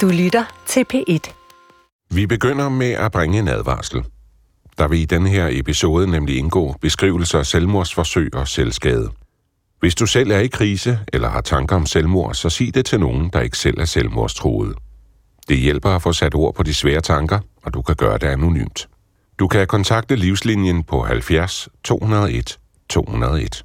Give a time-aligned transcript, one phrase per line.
[0.00, 1.32] Du lytter til P1.
[2.10, 4.04] Vi begynder med at bringe en advarsel.
[4.78, 9.10] Der vil i denne her episode nemlig indgå beskrivelser af selvmordsforsøg og selvskade.
[9.80, 13.00] Hvis du selv er i krise eller har tanker om selvmord, så sig det til
[13.00, 14.76] nogen, der ikke selv er selvmordstroet.
[15.48, 18.26] Det hjælper at få sat ord på de svære tanker, og du kan gøre det
[18.26, 18.88] anonymt.
[19.38, 22.58] Du kan kontakte Livslinjen på 70 201
[22.88, 23.64] 201.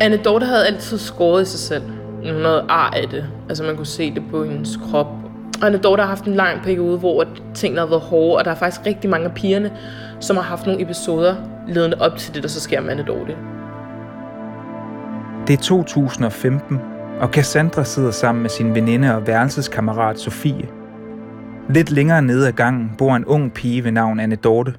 [0.00, 1.82] Anne Dorte havde altid skåret i sig selv.
[2.16, 3.26] Hun havde ar af det.
[3.48, 5.06] Altså man kunne se det på hendes krop.
[5.60, 8.50] Og Anne Dorte har haft en lang periode, hvor tingene har været hårde, og der
[8.50, 9.72] er faktisk rigtig mange af pigerne,
[10.20, 11.34] som har haft nogle episoder
[11.68, 13.36] ledende op til det, der så sker med Anne Dorte.
[15.46, 16.80] Det er 2015,
[17.20, 20.68] og Cassandra sidder sammen med sin veninde og værelseskammerat Sofie.
[21.68, 24.74] Lidt længere nede ad gangen bor en ung pige ved navn Anne Dorte.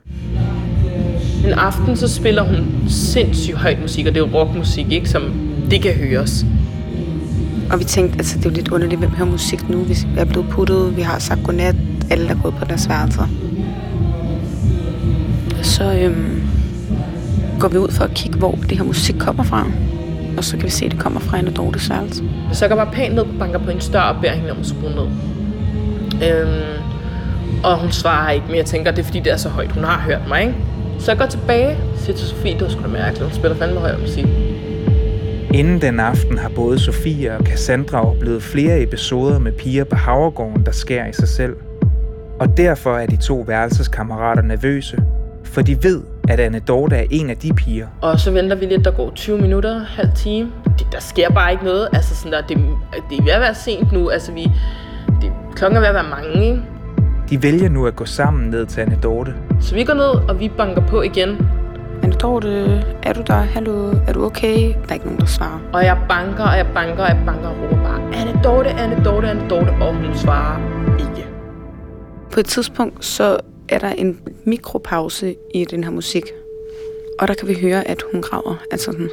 [1.47, 5.23] En aften så spiller hun sindssygt højt musik, og det er jo rockmusik, ikke, som
[5.71, 6.45] det kan høres.
[7.71, 10.19] Og vi tænkte, altså det er jo lidt underligt, hvem hører musik nu, hvis vi
[10.19, 11.75] er blevet puttet, vi har sagt godnat,
[12.09, 13.27] alle er gået på deres værelser.
[15.61, 16.43] Så øhm,
[17.59, 19.67] går vi ud for at kigge, hvor det her musik kommer fra.
[20.37, 22.23] Og så kan vi se, at det kommer fra en Dortes værelse.
[22.53, 24.65] Så går bare pænt ned på banker på en stør og beder hende om at
[24.65, 25.07] skrue ned.
[26.29, 26.83] Øhm,
[27.63, 29.71] og hun svarer ikke, men jeg tænker, det er fordi, det er så højt.
[29.71, 30.53] Hun har hørt mig, ikke?
[30.99, 33.23] Så jeg går tilbage siger til Sofie, det var sgu da mærkeligt.
[33.23, 34.25] Hun spiller fandme højere musik.
[35.53, 40.65] Inden den aften har både Sofie og Cassandra oplevet flere episoder med piger på Havregården,
[40.65, 41.55] der skærer i sig selv.
[42.39, 44.97] Og derfor er de to værelseskammerater nervøse,
[45.43, 47.87] for de ved, at Anne Dorte er en af de piger.
[48.01, 50.51] Og så venter vi lidt, der går 20 minutter, halv time.
[50.79, 51.89] Det, der sker bare ikke noget.
[51.93, 52.57] Altså sådan der, det,
[53.09, 54.09] det er ved at være sent nu.
[54.09, 54.43] Altså vi,
[55.21, 56.61] det, klokken er ved at være mange, ikke?
[57.29, 59.35] De vælger nu at gå sammen ned til Anne Dorte.
[59.61, 61.47] Så vi går ned, og vi banker på igen.
[62.03, 63.33] Anne Dorte, er du der?
[63.33, 64.57] Hallo, er du okay?
[64.57, 65.59] Der er ikke nogen, der svarer.
[65.73, 69.03] Og jeg banker, og jeg banker, og jeg banker og råber bare, Anne Dorte, Anne
[69.05, 70.59] Dorte, Anne Dorte, og hun svarer
[70.99, 71.27] ikke.
[72.31, 73.37] På et tidspunkt, så
[73.69, 76.23] er der en mikropause i den her musik.
[77.19, 79.09] Og der kan vi høre, at hun græder, altså sådan,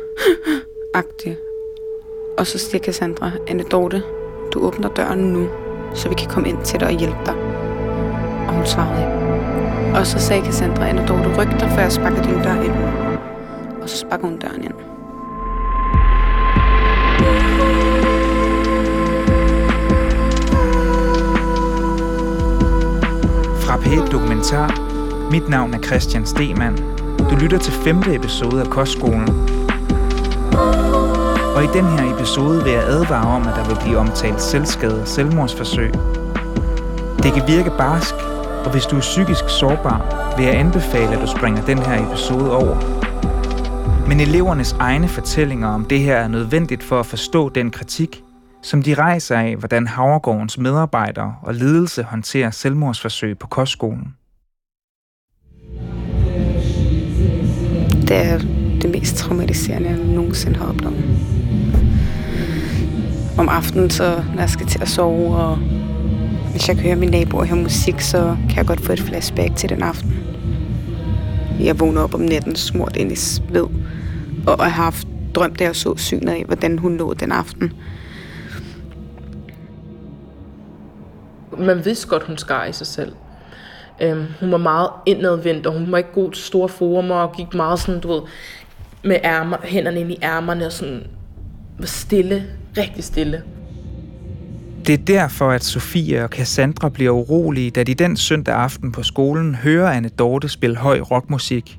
[0.95, 1.37] agtig.
[2.39, 4.03] Og så siger Cassandra, Anne Dorte,
[4.53, 5.49] du åbner døren nu,
[5.95, 7.54] så vi kan komme ind til dig og hjælpe dig.
[8.49, 9.99] Og hun svarede ikke.
[9.99, 12.73] Og så sagde Cassandra, Anne Dorte, ryk dig, før jeg sparker din dør ind.
[13.83, 14.75] Og så sparker hun døren ind.
[23.61, 24.81] Fra p Dokumentar.
[25.31, 26.77] Mit navn er Christian Stemann.
[27.31, 29.29] Du lytter til femte episode af Kostskolen.
[31.57, 35.01] Og i den her episode vil jeg advare om, at der vil blive omtalt selvskade
[35.03, 35.93] og selvmordsforsøg.
[37.23, 38.15] Det kan virke barsk,
[38.65, 42.57] og hvis du er psykisk sårbar, vil jeg anbefale, at du springer den her episode
[42.57, 42.77] over.
[44.09, 48.23] Men elevernes egne fortællinger om det her er nødvendigt for at forstå den kritik,
[48.63, 54.15] som de rejser af, hvordan Havregårdens medarbejdere og ledelse håndterer selvmordsforsøg på kostskolen.
[58.09, 58.39] Det er
[58.83, 61.05] det mest traumatiserende, jeg nogensinde har oplevet.
[63.39, 65.59] Om aftenen, så når jeg skal til at sove, og
[66.55, 69.57] hvis jeg kan høre min naboer høre musik, så kan jeg godt få et flashback
[69.57, 70.25] til den aften.
[71.61, 73.67] Jeg vågner op om natten smurt ind i sved,
[74.47, 77.73] og jeg har haft drømt, da jeg så synet af, hvordan hun lå den aften.
[81.59, 83.13] Man vidste godt, hun skar i sig selv.
[84.03, 87.55] Øhm, hun var meget indadvendt, og hun var ikke god til store former, og gik
[87.55, 88.23] meget sådan, du ved,
[89.05, 91.07] med ærmer, hænderne ind i ærmerne, og sådan
[91.79, 92.45] var stille,
[92.77, 93.43] rigtig stille.
[94.87, 99.03] Det er derfor, at Sofie og Cassandra bliver urolige, da de den søndag aften på
[99.03, 101.79] skolen hører Anne Dorte spille høj rockmusik.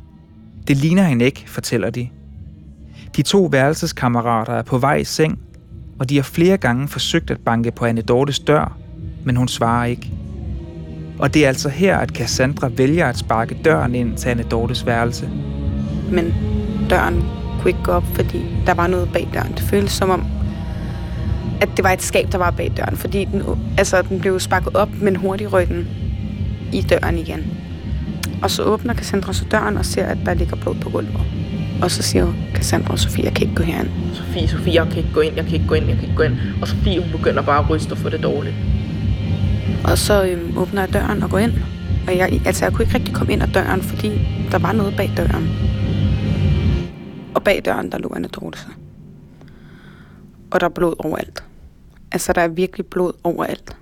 [0.68, 2.08] Det ligner hende ikke, fortæller de.
[3.16, 5.40] De to værelseskammerater er på vej i seng,
[6.00, 8.78] og de har flere gange forsøgt at banke på Anne Dortes dør,
[9.26, 10.12] men hun svarer ikke.
[11.20, 14.86] Og det er altså her, at Cassandra vælger at sparke døren ind til Anne Dortes
[14.86, 15.30] værelse.
[16.12, 16.34] Men
[16.90, 17.24] døren
[17.60, 19.52] kunne ikke gå op, fordi der var noget bag døren.
[19.52, 20.26] Det føles som om,
[21.62, 23.44] at det var et skab, der var bag døren, fordi den,
[23.78, 25.88] altså, den blev sparket op, men hurtigt røg den
[26.74, 27.44] i døren igen.
[28.42, 31.20] Og så åbner Cassandra så døren og ser, at der ligger blod på gulvet.
[31.82, 33.90] Og så siger Cassandra og Sofie, jeg kan ikke gå herind.
[34.14, 36.16] Sofie, Sofie, jeg kan ikke gå ind, jeg kan ikke gå ind, jeg kan ikke
[36.16, 36.38] gå ind.
[36.62, 38.56] Og Sofie, hun begynder bare at ryste og få det dårligt.
[39.84, 41.54] Og så øhm, åbner jeg døren og går ind.
[42.08, 44.12] Og jeg, altså, jeg kunne ikke rigtig komme ind ad døren, fordi
[44.52, 45.50] der var noget bag døren.
[47.34, 48.60] Og bag døren, der lå Anne Dorte.
[50.52, 51.44] Og der er blod overalt.
[52.12, 53.78] Altså, der er virkelig blod overalt.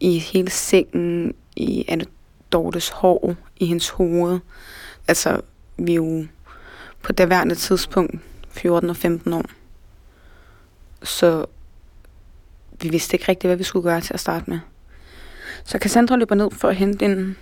[0.00, 2.04] I hele sengen, i Anne
[2.52, 4.40] Dortes hår, i hendes hoved.
[5.08, 5.40] Altså,
[5.76, 6.26] vi er jo
[7.02, 8.14] på det tidspunkt
[8.48, 9.44] 14 og 15 år.
[11.02, 11.46] Så
[12.82, 14.58] vi vidste ikke rigtigt, hvad vi skulle gøre til at starte med.
[15.64, 17.36] Så Cassandra løber ned for at hente en,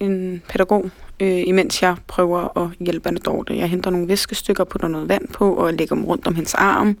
[0.00, 3.56] en pædagog, øh, imens jeg prøver at hjælpe Anne Dorte.
[3.56, 6.98] Jeg henter nogle viskestykker, putter noget vand på og lægger dem rundt om hendes arm.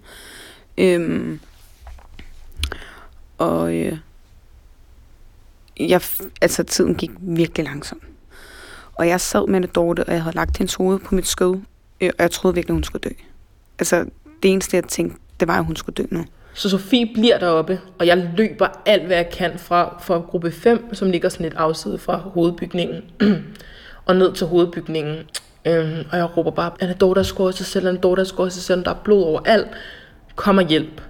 [0.78, 1.40] Øhm,
[3.38, 3.98] og øh,
[5.80, 6.00] jeg,
[6.40, 8.02] altså, tiden gik virkelig langsomt.
[8.94, 11.54] Og jeg sad med Anne Dorte, og jeg havde lagt hendes hoved på mit skød,
[12.00, 13.14] øh, og jeg troede virkelig, hun skulle dø.
[13.78, 14.04] Altså,
[14.42, 16.24] det eneste, jeg tænkte, det var, at hun skulle dø nu.
[16.60, 20.94] Så Sofie bliver deroppe, og jeg løber alt, hvad jeg kan fra, fra gruppe 5,
[20.94, 23.02] som ligger sådan lidt afside fra hovedbygningen,
[24.06, 25.16] og ned til hovedbygningen.
[25.64, 28.84] Øhm, og jeg råber bare, Anna Dorte skåret sig selv, Anna Dorte skåret sig selv,
[28.84, 29.66] der er blod overalt.
[30.36, 31.02] Kom og hjælp.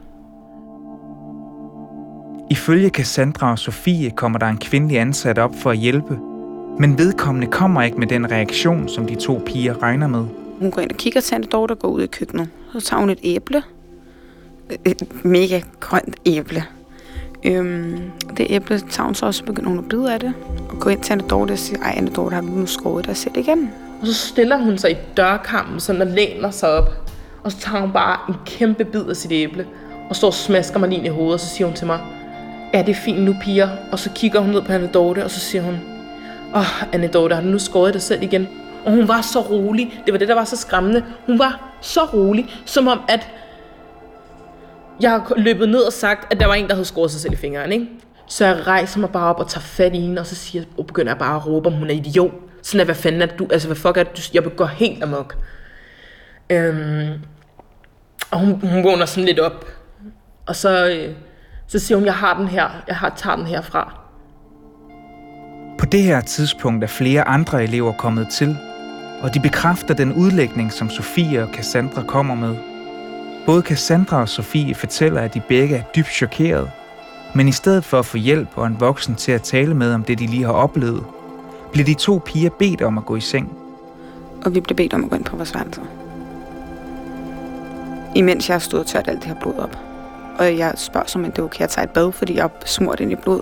[2.51, 6.19] Ifølge Cassandra og Sofie kommer der en kvindelig ansat op for at hjælpe,
[6.79, 10.25] men vedkommende kommer ikke med den reaktion, som de to piger regner med.
[10.61, 12.49] Hun går ind og kigger til Anne Dorte og går ud i køkkenet.
[12.73, 13.63] Så tager hun et æble.
[14.85, 16.65] Et mega grønt æble.
[17.45, 20.33] Øhm, det æble tager så også begynder hun at bide af det.
[20.71, 23.07] Og går ind til Anne Dorte og siger, ej Anne Dorte, har du nu skåret
[23.07, 23.71] dig selv igen?
[24.01, 27.11] Og så stiller hun sig i dørkampen, sådan og læner sig op.
[27.45, 29.67] Og så tager hun bare en kæmpe bid af sit æble.
[30.11, 32.01] Og står og smasker mig lige i hovedet, og så siger hun til mig,
[32.75, 33.69] ja, det er fint nu, piger.
[33.93, 35.75] Og så kigger hun ned på Anne Dorte, og så siger hun,
[36.55, 38.49] åh, oh, Anne Dorte, har du nu skåret dig selv igen?
[38.85, 40.03] Og hun var så rolig.
[40.05, 41.05] Det var det, der var så skræmmende.
[41.27, 43.29] Hun var så rolig, som om at
[45.01, 47.33] jeg har løbet ned og sagt, at der var en, der havde skåret sig selv
[47.33, 47.87] i fingeren, ikke?
[48.27, 50.87] Så jeg rejser mig bare op og tager fat i hende, og så siger, og
[50.87, 52.33] begynder jeg bare at råbe, om hun er idiot.
[52.63, 55.37] Sådan at, hvad fanden er du, altså hvad fuck er du, jeg går helt amok.
[56.51, 57.09] Øhm,
[58.31, 59.67] og hun, hun vågner sådan lidt op.
[60.47, 61.15] Og så, øh,
[61.67, 64.01] så siger hun, jeg har den her, jeg har, tager den herfra.
[65.79, 68.57] På det her tidspunkt er flere andre elever kommet til,
[69.23, 72.57] og de bekræfter den udlægning, som Sofie og Cassandra kommer med.
[73.51, 76.71] Både Cassandra og Sofie fortæller, at de begge er dybt chokeret,
[77.35, 80.05] men i stedet for at få hjælp og en voksen til at tale med om
[80.05, 81.05] det, de lige har oplevet,
[81.73, 83.57] bliver de to piger bedt om at gå i seng.
[84.45, 85.83] Og vi blev bedt om at gå ind på vores værelser.
[88.15, 89.77] Imens jeg har stået og tørt alt det her blod op.
[90.39, 92.67] Og jeg spørger som om det er okay at tage et bad, fordi jeg er
[92.67, 93.41] smurt ind i blod.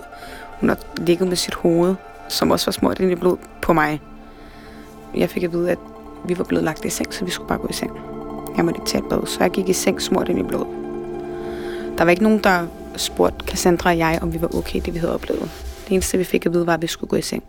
[0.59, 1.95] Hun har ligget med sit hoved,
[2.27, 4.01] som også var smurt ind i blod på mig.
[5.15, 5.79] Jeg fik at vide, at
[6.25, 8.18] vi var blevet lagt i seng, så vi skulle bare gå i seng.
[8.57, 10.65] Jeg måtte ikke tage et bad, så jeg gik i seng smurt ind i blod.
[11.97, 12.65] Der var ikke nogen, der
[12.95, 15.49] spurgte Cassandra og jeg, om vi var okay, det vi havde oplevet.
[15.85, 17.43] Det eneste, vi fik at vide, var, at vi skulle gå i seng.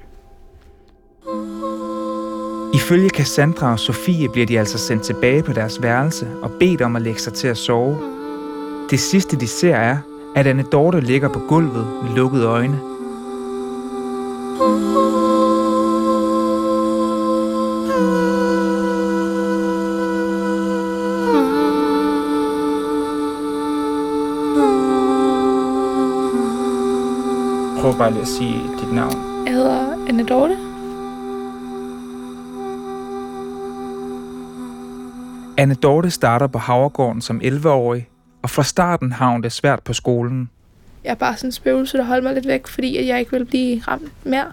[2.75, 6.97] Ifølge Cassandra og Sofie bliver de altså sendt tilbage på deres værelse og bedt om
[6.97, 7.99] at lægge sig til at sove.
[8.91, 9.99] Det sidste, de ser, er,
[10.37, 12.81] at Anne Dorte ligger på gulvet med lukkede øjne.
[14.59, 15.00] Prøv
[28.11, 29.47] lige at sige dit navn.
[29.47, 30.57] Jeg hedder Anne Dorte.
[35.57, 38.09] Anne Dorte starter på Havregården som 11-årig,
[38.43, 40.51] og fra starten har hun det svært på skolen.
[41.05, 43.31] Jeg er bare sådan en spøgelse, der holder mig lidt væk, fordi at jeg ikke
[43.31, 44.53] vil blive ramt mere.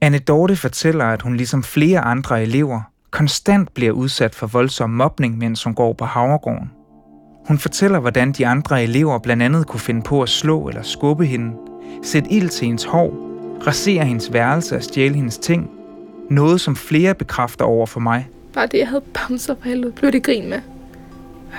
[0.00, 2.80] Anne Dorte fortæller, at hun ligesom flere andre elever
[3.10, 6.70] konstant bliver udsat for voldsom mobning, mens hun går på Havregården.
[7.48, 11.26] Hun fortæller, hvordan de andre elever blandt andet kunne finde på at slå eller skubbe
[11.26, 11.52] hende,
[12.02, 13.28] sætte ild til hendes hår,
[13.66, 15.70] rasere hendes værelse og stjæle hendes ting.
[16.30, 18.28] Noget, som flere bekræfter over for mig.
[18.54, 20.58] Bare det, jeg havde bamser på helvede, blev det grin med.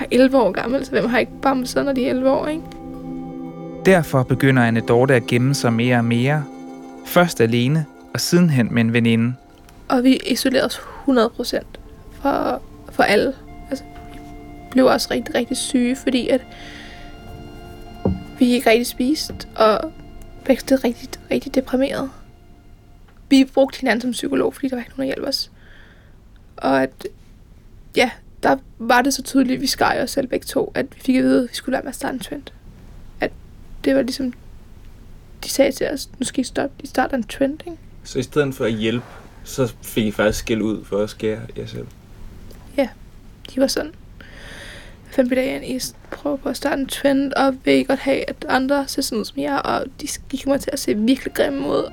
[0.00, 2.62] er 11 år gammel, så hvem har ikke bamser, når de er 11 år, ikke?
[3.84, 6.44] Derfor begynder Anne Dorte at gemme sig mere og mere.
[7.04, 9.34] Først alene, og sidenhen med en veninde.
[9.88, 11.80] Og vi isolerede os 100 procent
[12.22, 13.32] for, for alle.
[13.70, 14.18] Altså, vi
[14.70, 16.40] blev også rigtig, rigtig syge, fordi at
[18.38, 19.92] vi ikke rigtig spist, og
[20.50, 22.10] vækstede rigtig, rigtig deprimeret.
[23.28, 25.50] Vi brugte hinanden som psykolog, fordi der var ikke nogen, der hjalp os.
[26.56, 27.06] Og at,
[27.96, 28.10] ja,
[28.42, 31.22] der var det så tydeligt, vi skar os selv begge to, at vi fik at
[31.22, 32.42] vide, at vi skulle lade med at starte en trend.
[33.20, 33.30] At
[33.84, 34.32] det var ligesom,
[35.44, 37.78] de sagde til os, nu skal I stoppe, de starter en trend, ikke?
[38.04, 39.06] Så i stedet for at hjælpe,
[39.44, 41.86] så fik I faktisk skæld ud for at skære jer selv.
[43.54, 43.92] De var sådan,
[45.10, 48.46] fem dage I prøver på at starte en trend, og vil I godt have, at
[48.48, 51.68] andre ser sådan ud som jer, og de, de kommer til at se virkelig grimme
[51.68, 51.92] ud.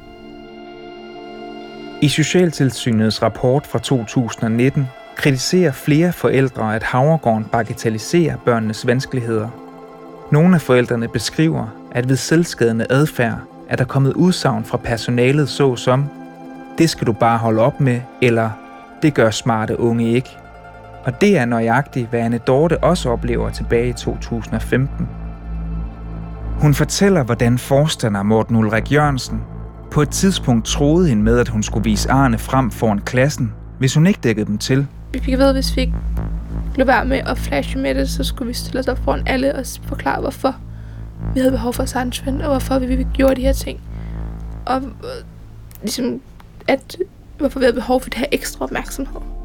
[2.01, 9.49] I Socialtilsynets rapport fra 2019 kritiserer flere forældre, at Havregården bagatelliserer børnenes vanskeligheder.
[10.31, 15.75] Nogle af forældrene beskriver, at ved selvskadende adfærd er der kommet udsagn fra personalet så
[15.75, 16.05] som,
[16.77, 18.49] det skal du bare holde op med, eller
[19.01, 20.29] det gør smarte unge ikke.
[21.05, 25.07] Og det er nøjagtigt, hvad Anne Dorte også oplever tilbage i 2015.
[26.59, 29.41] Hun fortæller, hvordan forstander Morten Ulrik Jørgensen
[29.91, 33.93] på et tidspunkt troede hende med, at hun skulle vise Arne frem foran klassen, hvis
[33.93, 34.87] hun ikke dækkede dem til.
[35.13, 35.93] Vi fik ved, at hvis vi ikke
[36.75, 39.55] lå være med at flashe med det, så skulle vi stille os op foran alle
[39.55, 40.55] og forklare, hvorfor
[41.33, 43.79] vi havde behov for Sandstrand, og hvorfor vi, vi gjorde de her ting.
[44.65, 45.25] Og øh,
[45.81, 46.21] ligesom,
[46.67, 46.97] at
[47.37, 49.36] hvorfor vi havde behov for det her ekstra opmærksomhed.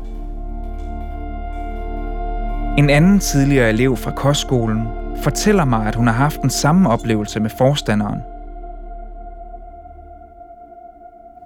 [2.79, 4.89] En anden tidligere elev fra kostskolen
[5.23, 8.21] fortæller mig, at hun har haft den samme oplevelse med forstanderen.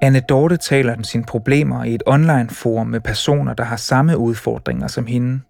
[0.02, 4.86] Anne Dorte taler om sine problemer i et online-forum med personer, der har samme udfordringer
[4.86, 5.40] som hende.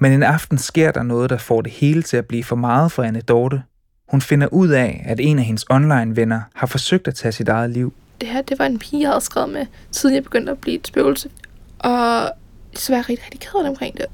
[0.00, 2.92] Men en aften sker der noget, der får det hele til at blive for meget
[2.92, 3.62] for Anne Dorte.
[4.10, 7.70] Hun finder ud af, at en af hendes online-venner har forsøgt at tage sit eget
[7.70, 7.92] liv.
[8.20, 10.76] Det her, det var en pige, jeg havde skrevet med, siden jeg begyndte at blive
[10.76, 11.30] et spøgelse.
[11.78, 12.30] Og
[12.74, 14.06] så var jeg rigtig, rigtig ked omkring det.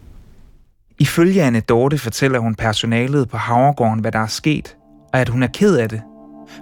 [1.00, 4.76] Ifølge Anne Dorte fortæller hun personalet på Havregården, hvad der er sket,
[5.12, 6.02] og at hun er ked af det.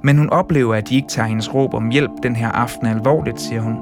[0.03, 3.41] Men hun oplever, at de ikke tager hendes råb om hjælp den her aften alvorligt,
[3.41, 3.77] siger hun.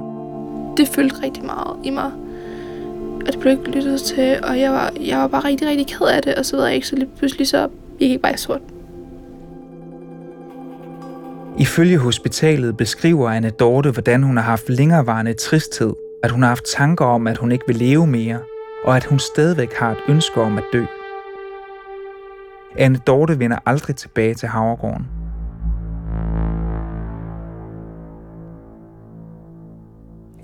[0.77, 2.11] Det følte rigtig meget i mig.
[3.25, 6.07] Og det blev ikke lyttet til, og jeg var, jeg var bare rigtig, rigtig ked
[6.07, 7.67] af det, og så ved jeg ikke, så lige pludselig så
[7.99, 8.61] gik jeg bare i sort.
[11.59, 16.65] Ifølge hospitalet beskriver Anne Dorte, hvordan hun har haft længerevarende tristhed, at hun har haft
[16.77, 18.39] tanker om, at hun ikke vil leve mere,
[18.87, 20.85] og at hun stadigvæk har et ønske om at dø.
[22.77, 25.07] Anne Dorte vender aldrig tilbage til Havregården.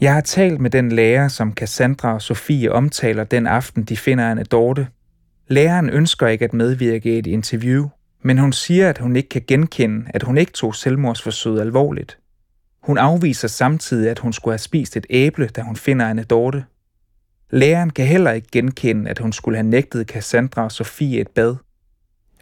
[0.02, 4.32] Jeg har talt med den lærer, som Cassandra og Sofie omtaler den aften, de finder
[4.32, 4.88] Anne Dorte.
[5.48, 7.88] Læreren ønsker ikke at medvirke i et interview,
[8.22, 12.18] men hun siger, at hun ikke kan genkende, at hun ikke tog selvmordsforsøget alvorligt.
[12.84, 16.66] Hun afviser samtidig, at hun skulle have spist et æble, da hun finder Anne Dorte.
[17.52, 21.56] Læreren kan heller ikke genkende, at hun skulle have nægtet Cassandra og Sofie et bad.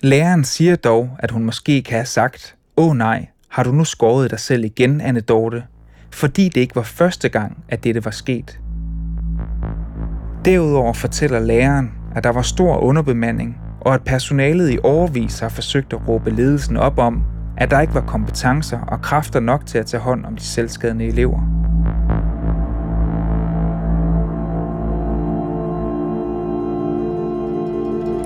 [0.01, 4.31] Læreren siger dog, at hun måske kan have sagt, åh nej, har du nu skåret
[4.31, 5.63] dig selv igen, Anne Dorte?
[6.11, 8.59] Fordi det ikke var første gang, at dette var sket.
[10.45, 15.93] Derudover fortæller læreren, at der var stor underbemanding, og at personalet i overvis har forsøgt
[15.93, 17.23] at råbe ledelsen op om,
[17.57, 21.05] at der ikke var kompetencer og kræfter nok til at tage hånd om de selvskadende
[21.05, 21.60] elever.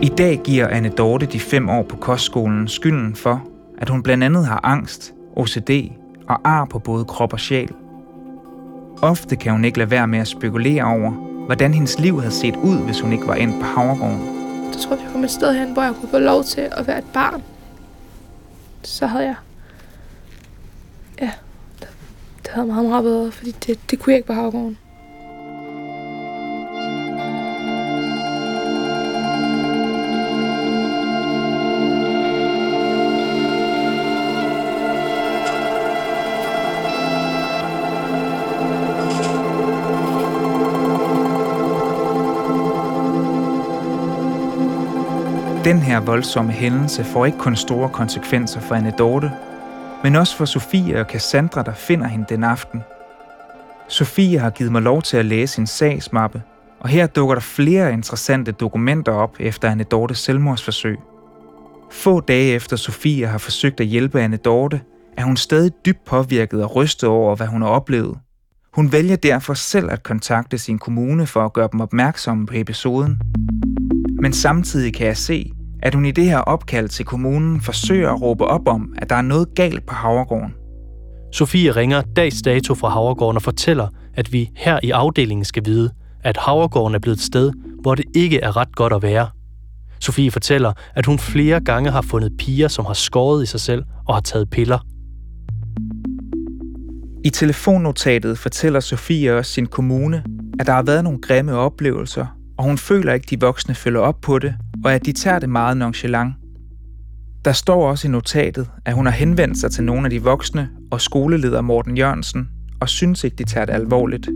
[0.01, 3.47] I dag giver Anne Dorte de fem år på kostskolen skylden for,
[3.77, 5.69] at hun blandt andet har angst, OCD
[6.27, 7.71] og ar på både krop og sjæl.
[9.01, 11.11] Ofte kan hun ikke lade være med at spekulere over,
[11.45, 14.19] hvordan hendes liv havde set ud, hvis hun ikke var endt på Havregården.
[14.73, 16.97] Jeg tror, jeg kom et sted hen, hvor jeg kunne få lov til at være
[16.97, 17.43] et barn.
[18.83, 19.35] Så havde jeg...
[21.21, 21.31] Ja,
[21.79, 21.87] det,
[22.43, 24.77] det havde meget, meget bedre, fordi det, det kunne jeg ikke på Havregården.
[45.65, 49.31] Den her voldsomme hændelse får ikke kun store konsekvenser for Anne Dorte,
[50.03, 52.83] men også for Sofie og Cassandra, der finder hende den aften.
[53.87, 56.41] Sofie har givet mig lov til at læse sin sagsmappe,
[56.79, 60.97] og her dukker der flere interessante dokumenter op efter Anne Dortes selvmordsforsøg.
[61.91, 64.81] Få dage efter Sofie har forsøgt at hjælpe Anne Dorte,
[65.17, 68.17] er hun stadig dybt påvirket og rystet over, hvad hun har oplevet.
[68.73, 73.21] Hun vælger derfor selv at kontakte sin kommune for at gøre dem opmærksomme på episoden.
[74.21, 75.51] Men samtidig kan jeg se,
[75.83, 79.15] at hun i det her opkald til kommunen forsøger at råbe op om, at der
[79.15, 80.53] er noget galt på Havregården.
[81.31, 85.91] Sofie ringer dags dato fra Havregården og fortæller, at vi her i afdelingen skal vide,
[86.23, 87.51] at Havregården er blevet et sted,
[87.81, 89.27] hvor det ikke er ret godt at være.
[89.99, 93.83] Sofie fortæller, at hun flere gange har fundet piger, som har skåret i sig selv
[94.07, 94.79] og har taget piller.
[97.25, 100.23] I telefonnotatet fortæller Sofie også sin kommune,
[100.59, 102.25] at der har været nogle grimme oplevelser,
[102.57, 105.39] og hun føler ikke, at de voksne følger op på det, og at de tager
[105.39, 106.33] det meget nonchalant.
[107.45, 110.69] Der står også i notatet, at hun har henvendt sig til nogle af de voksne
[110.91, 112.49] og skoleleder Morten Jørgensen,
[112.81, 114.29] og synes ikke, de tager det alvorligt.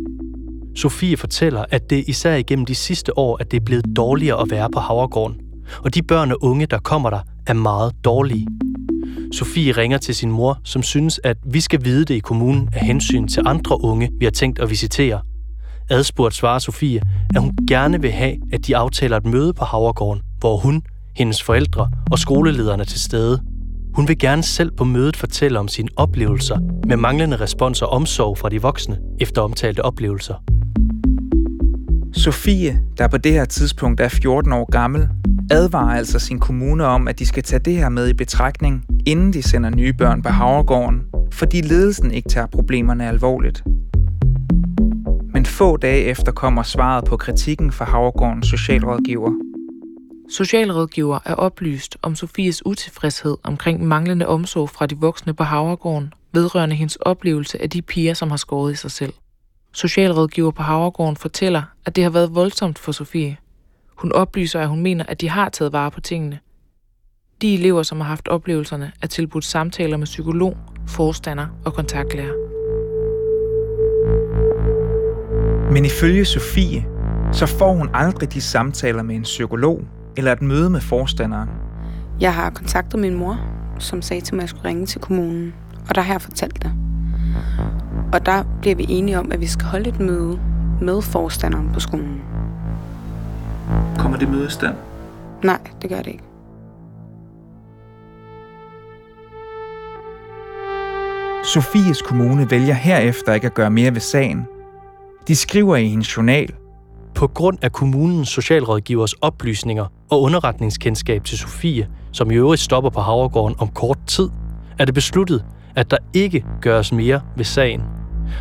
[0.75, 4.51] Sofie fortæller, at det især igennem de sidste år, at det er blevet dårligere at
[4.51, 5.37] være på Havregården.
[5.83, 8.47] Og de børn og unge, der kommer der, er meget dårlige.
[9.31, 12.81] Sofie ringer til sin mor, som synes, at vi skal vide det i kommunen af
[12.85, 15.21] hensyn til andre unge, vi har tænkt at visitere.
[15.89, 17.01] Adspurgt svarer Sofie,
[17.35, 20.81] at hun gerne vil have, at de aftaler et møde på Havregården, hvor hun,
[21.17, 23.41] hendes forældre og skolelederne er til stede.
[23.95, 28.37] Hun vil gerne selv på mødet fortælle om sine oplevelser med manglende respons og omsorg
[28.37, 30.35] fra de voksne efter omtalte oplevelser.
[32.13, 35.07] Sofie, der på det her tidspunkt er 14 år gammel,
[35.51, 39.33] advarer altså sin kommune om, at de skal tage det her med i betragtning, inden
[39.33, 43.63] de sender nye børn på Havregården, fordi ledelsen ikke tager problemerne alvorligt.
[45.39, 49.31] Men få dage efter kommer svaret på kritikken fra Havregårdens socialrådgiver.
[50.31, 56.75] Socialrådgiver er oplyst om Sofies utilfredshed omkring manglende omsorg fra de voksne på Havregården, vedrørende
[56.75, 59.13] hendes oplevelse af de piger, som har skåret i sig selv.
[59.73, 63.37] Socialrådgiver på Havregården fortæller, at det har været voldsomt for Sofie.
[63.95, 66.39] Hun oplyser, at hun mener, at de har taget vare på tingene.
[67.41, 72.48] De elever, som har haft oplevelserne, er tilbudt samtaler med psykolog, forstander og kontaktlærer.
[75.71, 76.85] Men ifølge Sofie,
[77.31, 79.81] så får hun aldrig de samtaler med en psykolog
[80.17, 81.49] eller et møde med forstanderen.
[82.19, 83.39] Jeg har kontaktet min mor,
[83.79, 85.53] som sagde til mig, at jeg skulle ringe til kommunen.
[85.89, 86.71] Og der har jeg fortalt det.
[88.13, 90.39] Og der bliver vi enige om, at vi skal holde et møde
[90.81, 92.21] med forstanderen på skolen.
[93.97, 94.75] Kommer det møde i stand?
[95.43, 96.23] Nej, det gør det ikke.
[101.53, 104.47] Sofies kommune vælger herefter ikke at gøre mere ved sagen.
[105.29, 106.53] De skriver i hendes journal,
[107.15, 112.99] På grund af kommunens socialrådgivers oplysninger og underretningskendskab til Sofie, som i øvrigt stopper på
[113.01, 114.29] Havregården om kort tid,
[114.79, 115.45] er det besluttet,
[115.75, 117.81] at der ikke gøres mere ved sagen.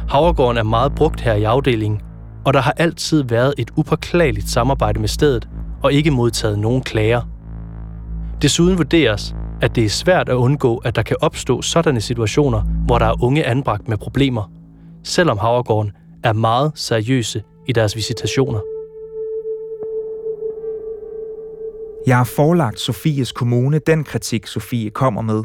[0.09, 2.01] Havregården er meget brugt her i afdelingen,
[2.45, 5.49] og der har altid været et upåklageligt samarbejde med stedet
[5.83, 7.23] og ikke modtaget nogen klager.
[8.43, 12.99] Desuden vurderes, at det er svært at undgå, at der kan opstå sådanne situationer, hvor
[12.99, 14.51] der er unge anbragt med problemer,
[15.05, 15.93] selvom Havregården
[16.25, 18.61] er meget seriøse i deres visitationer.
[22.07, 25.45] Jeg har forelagt Sofies kommune den kritik, Sofie kommer med.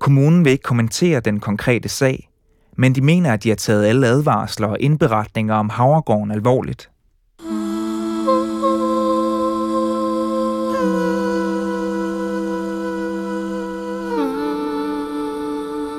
[0.00, 2.28] Kommunen vil ikke kommentere den konkrete sag,
[2.76, 6.91] men de mener, at de har taget alle advarsler og indberetninger om Havregården alvorligt.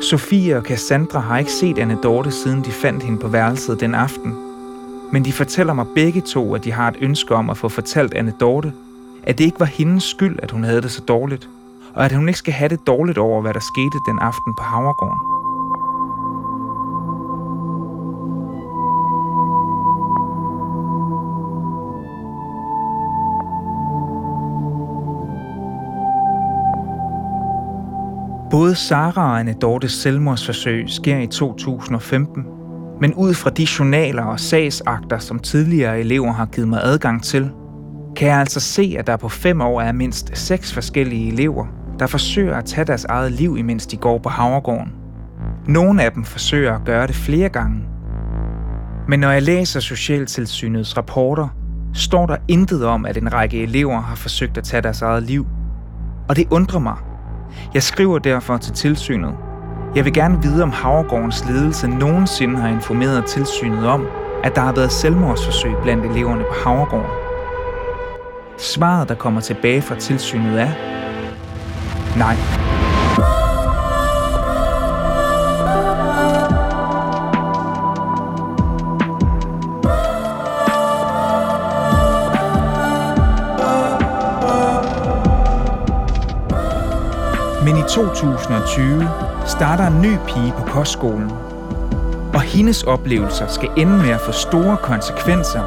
[0.03, 3.95] Sofie og Cassandra har ikke set Anne Dorte, siden de fandt hende på værelset den
[3.95, 4.37] aften.
[5.11, 8.13] Men de fortæller mig begge to, at de har et ønske om at få fortalt
[8.13, 8.73] Anne Dorte,
[9.23, 11.49] at det ikke var hendes skyld, at hun havde det så dårligt,
[11.93, 14.63] og at hun ikke skal have det dårligt over, hvad der skete den aften på
[14.63, 15.32] Havregården.
[28.53, 32.43] Både Sara og Anne Dortes selvmordsforsøg sker i 2015,
[33.01, 37.51] men ud fra de journaler og sagsakter, som tidligere elever har givet mig adgang til,
[38.15, 41.65] kan jeg altså se, at der på fem år er mindst seks forskellige elever,
[41.99, 44.93] der forsøger at tage deres eget liv, imens de går på Havregården.
[45.67, 47.79] Nogle af dem forsøger at gøre det flere gange.
[49.07, 51.47] Men når jeg læser Socialtilsynets rapporter,
[51.93, 55.45] står der intet om, at en række elever har forsøgt at tage deres eget liv.
[56.29, 56.97] Og det undrer mig.
[57.73, 59.35] Jeg skriver derfor til tilsynet.
[59.95, 64.07] Jeg vil gerne vide, om Havregårdens ledelse nogensinde har informeret tilsynet om,
[64.43, 67.09] at der har været selvmordsforsøg blandt eleverne på Havregården.
[68.57, 70.69] Svaret, der kommer tilbage fra tilsynet er
[72.17, 72.72] nej.
[87.93, 89.07] 2020
[89.45, 91.31] starter en ny pige på kostskolen.
[92.33, 95.61] Og hendes oplevelser skal ende med at få store konsekvenser.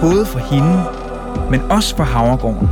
[0.00, 0.84] Både for hende,
[1.50, 2.70] men også for Havregården.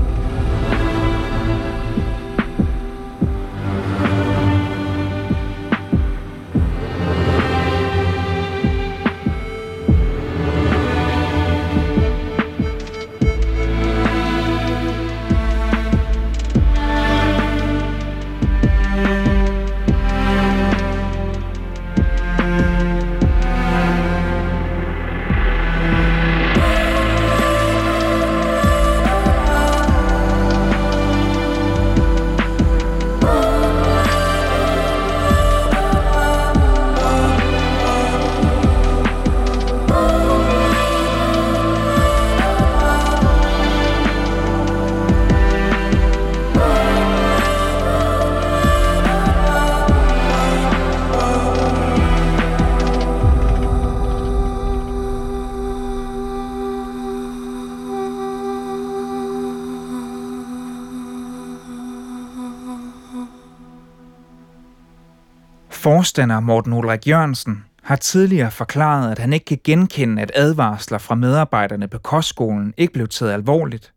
[65.78, 71.14] Forstander Morten Ulrik Jørgensen har tidligere forklaret, at han ikke kan genkende, at advarsler fra
[71.14, 73.92] medarbejderne på kostskolen ikke blev taget alvorligt.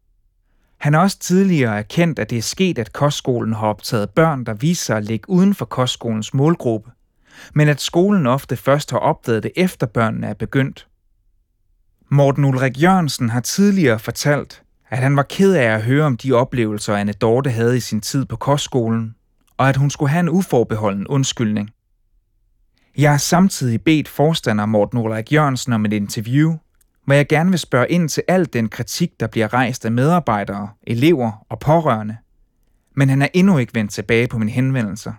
[0.78, 4.54] Han har også tidligere erkendt, at det er sket, at kostskolen har optaget børn, der
[4.54, 6.91] viser sig at ligge uden for kostskolens målgruppe,
[7.54, 10.88] men at skolen ofte først har opdaget det efter børnene er begyndt.
[12.10, 16.34] Morten Ulrik Jørgensen har tidligere fortalt, at han var ked af at høre om de
[16.34, 19.15] oplevelser, Anne Dorte havde i sin tid på kostskolen,
[19.58, 21.70] og at hun skulle have en uforbeholden undskyldning.
[22.98, 26.58] Jeg har samtidig bedt forstander Morten Ulrik Jørgensen om et interview,
[27.06, 30.70] hvor jeg gerne vil spørge ind til al den kritik, der bliver rejst af medarbejdere,
[30.88, 32.18] elever og pårørende.
[32.96, 35.14] Men han er endnu ikke vendt tilbage på mine henvendelser.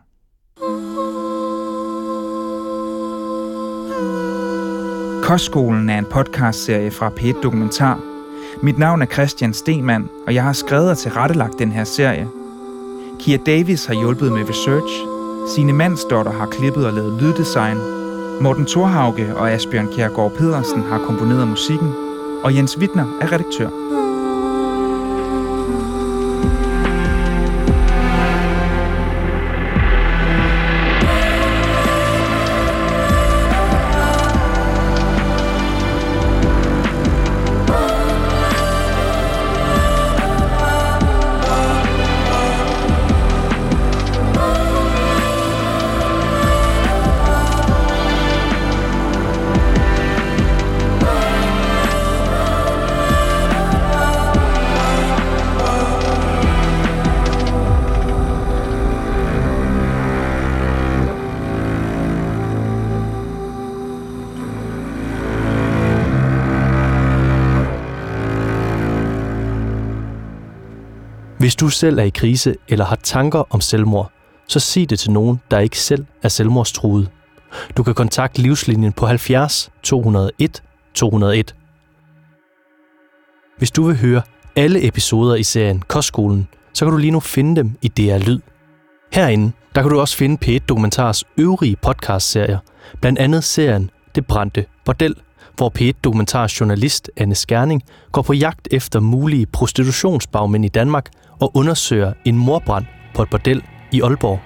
[5.23, 8.01] Kostskolen er en podcastserie fra P1 Dokumentar.
[8.63, 12.29] Mit navn er Christian Stemann, og jeg har skrevet og tilrettelagt den her serie.
[13.23, 14.93] Kia Davis har hjulpet med research,
[15.55, 17.79] Signe Mandsdotter har klippet og lavet lyddesign,
[18.41, 21.95] Morten Thorhauge og Asbjørn Kjærgaard Pedersen har komponeret musikken,
[22.45, 24.02] og Jens Wittner er redaktør.
[71.43, 74.13] Hvis du selv er i krise eller har tanker om selvmord,
[74.49, 77.11] så sig det til nogen, der ikke selv er selvmordstruet.
[77.77, 80.63] Du kan kontakte Livslinjen på 70 201
[80.95, 81.55] 201.
[83.59, 84.23] Hvis du vil høre
[84.57, 88.41] alle episoder i serien Kostskolen, så kan du lige nu finde dem i DR Lyd.
[89.13, 92.59] Herinde, der kan du også finde P1 Dokumentars øvrige podcastserier,
[93.01, 95.17] blandt andet serien Det brændte bordel,
[95.57, 101.11] hvor P1 Dokumentars journalist Anne Skærning går på jagt efter mulige prostitutionsbagmænd i Danmark
[101.41, 102.85] og undersøger en morbrand
[103.15, 103.63] på et bordel
[103.93, 104.41] i Aalborg.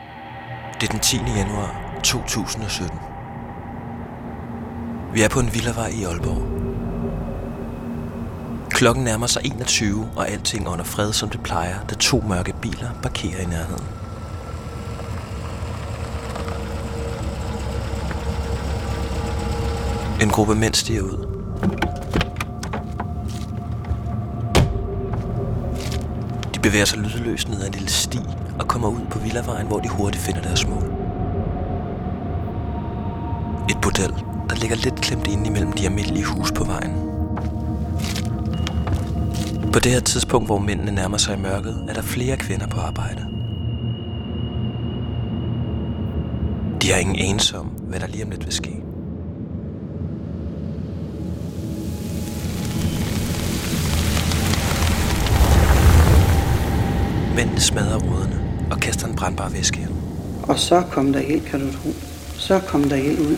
[0.81, 1.17] Det er den 10.
[1.37, 2.99] januar 2017.
[5.15, 6.67] Vi er på en villavej i Aalborg.
[8.71, 12.89] Klokken nærmer sig 21, og alting under fred, som det plejer, da to mørke biler
[13.03, 14.06] parkerer i nærheden.
[20.23, 21.27] En gruppe mænd stiger ud.
[26.55, 28.19] De bevæger sig lydløst ned ad en lille sti
[28.59, 30.83] og kommer ud på villavejen, hvor de hurtigt finder deres mål.
[33.71, 34.15] Et bordel,
[34.51, 36.93] der ligger lidt klemt inde imellem de almindelige hus på vejen.
[39.73, 42.81] På det her tidspunkt, hvor mændene nærmer sig i mørket, er der flere kvinder på
[42.81, 43.27] arbejde.
[46.83, 48.86] De har ingen anelse om, hvad der lige om lidt vil ske.
[57.57, 58.41] Mændene smadrer ruderne
[58.71, 59.91] og kaster en brandbar væske ind.
[60.43, 61.89] Og så kom der ild, kan du tro.
[62.35, 63.37] Så kom der ild ud.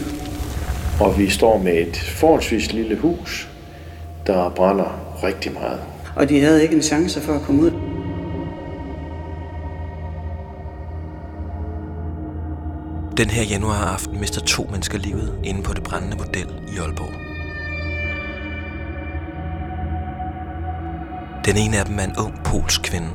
[1.01, 3.49] Og vi står med et forholdsvis lille hus,
[4.27, 5.81] der brænder rigtig meget.
[6.17, 7.71] Og de havde ikke en chance for at komme ud.
[13.17, 17.15] Den her januaraften mister to mennesker livet inde på det brændende model i Aalborg.
[21.45, 23.09] Den ene af dem er en ung polsk kvinde.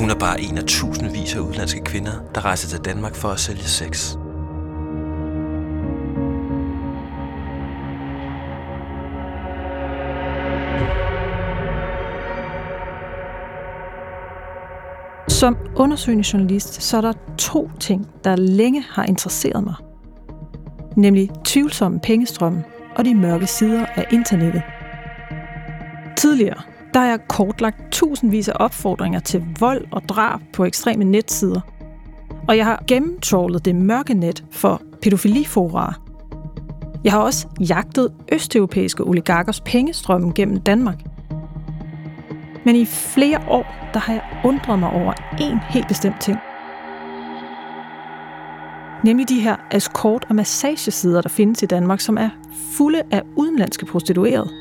[0.00, 3.40] Hun er bare en af tusindvis af udlandske kvinder, der rejser til Danmark for at
[3.40, 4.16] sælge sex.
[15.28, 19.74] Som undersøgende journalist, så er der to ting, der længe har interesseret mig.
[20.96, 22.64] Nemlig tvivlsomme pengestrømme
[22.96, 24.62] og de mørke sider af internettet.
[26.16, 31.60] Tidligere, der har jeg kortlagt tusindvis af opfordringer til vold og drab på ekstreme netsider.
[32.48, 35.92] Og jeg har gennemtrålet det mørke net for pædofiliforarer.
[37.04, 40.98] Jeg har også jagtet østeuropæiske oligarkers pengestrømme gennem Danmark.
[42.64, 46.38] Men i flere år, der har jeg undret mig over en helt bestemt ting.
[49.04, 52.28] Nemlig de her escort- og massagesider, der findes i Danmark, som er
[52.72, 54.59] fulde af udenlandske prostituerede.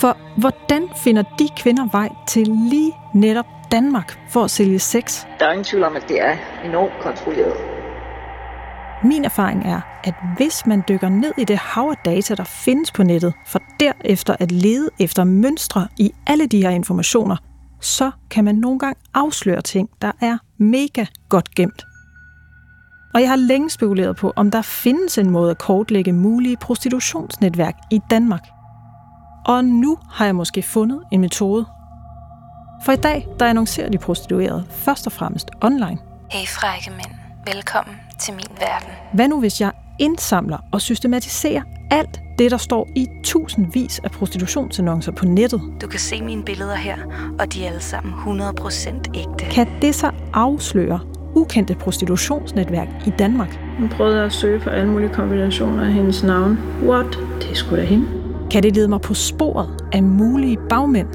[0.00, 5.24] For hvordan finder de kvinder vej til lige netop Danmark for at sælge sex?
[5.38, 7.54] Der er ingen tvivl om, at det er enormt kontrolleret.
[9.04, 12.92] Min erfaring er, at hvis man dykker ned i det hav af data, der findes
[12.92, 17.36] på nettet, for derefter at lede efter mønstre i alle de her informationer,
[17.80, 21.84] så kan man nogle gange afsløre ting, der er mega godt gemt.
[23.14, 27.74] Og jeg har længe spekuleret på, om der findes en måde at kortlægge mulige prostitutionsnetværk
[27.90, 28.42] i Danmark.
[29.44, 31.66] Og nu har jeg måske fundet en metode.
[32.84, 35.98] For i dag, der annoncerer de prostituerede først og fremmest online.
[36.30, 37.18] Hey frække mænd,
[37.54, 38.88] velkommen til min verden.
[39.12, 45.12] Hvad nu hvis jeg indsamler og systematiserer alt det, der står i tusindvis af prostitutionsannoncer
[45.12, 45.60] på nettet?
[45.82, 46.96] Du kan se mine billeder her,
[47.38, 49.44] og de er alle sammen 100% ægte.
[49.44, 51.00] Kan det så afsløre
[51.34, 53.58] ukendte prostitutionsnetværk i Danmark?
[53.78, 56.58] Hun prøvede at søge på alle mulige kombinationer af hendes navn.
[56.82, 57.18] What?
[57.40, 58.19] Det er sgu da hende.
[58.50, 61.08] Kan det lede mig på sporet af mulige bagmænd?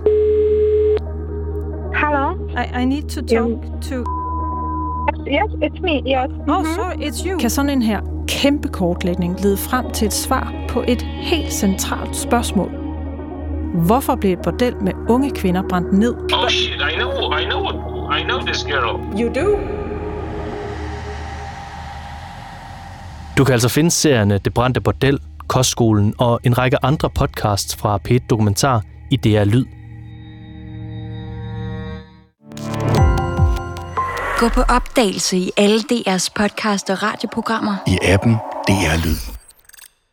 [1.96, 2.34] Hello?
[2.62, 3.96] I, I need to talk to...
[5.28, 6.30] Yes, it's me, yes.
[6.48, 7.40] Oh, sorry, it's you.
[7.40, 12.16] Kan sådan en her kæmpe kortlægning lede frem til et svar på et helt centralt
[12.16, 12.70] spørgsmål?
[13.86, 16.16] Hvorfor blev et bordel med unge kvinder brændt ned?
[16.34, 17.64] Oh shit, I know, I know,
[18.12, 19.20] I know this girl.
[19.22, 19.60] You do?
[23.38, 28.00] Du kan altså finde serierne Det Brændte Bordel, Kostskolen og en række andre podcasts fra
[28.08, 29.66] P1 Dokumentar i DR Lyd.
[34.40, 37.76] Gå på opdagelse i alle DR's podcast og radioprogrammer.
[37.88, 38.34] I appen
[38.68, 39.35] DR Lyd.